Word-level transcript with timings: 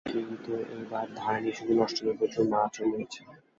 কিন্তু 0.05 0.51
এবার 0.75 1.05
ধানই 1.17 1.51
শুধু 1.57 1.73
নষ্ট 1.79 1.97
হয়নি, 1.99 2.17
প্রচুর 2.19 2.43
মাছও 2.51 2.83
মরেছে। 2.89 3.21